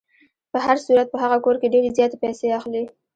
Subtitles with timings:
[0.51, 2.83] په هر صورت په هغه کور کې ډېرې زیاتې پیسې اخلي.